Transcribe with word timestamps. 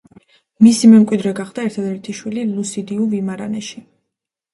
მისი 0.67 0.87
მემკვიდრე 0.93 1.33
გახდა 1.39 1.65
ერთადერთი 1.67 2.15
შვილი 2.21 2.45
ლუსიდიუ 2.55 3.05
ვიმარანეში. 3.13 3.83